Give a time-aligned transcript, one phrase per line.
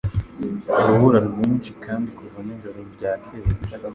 [0.79, 3.49] Urubura rwinshi kandi kuva nijoro ryakeye